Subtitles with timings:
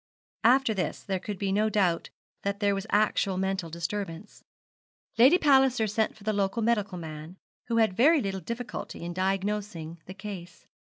[0.45, 2.09] After this there could be no doubt
[2.41, 4.43] that there was actual mental disturbance.
[5.19, 9.99] Lady Palliser sent for the local medical man, who had very little difficulty in diagnosing
[10.07, 10.65] the case.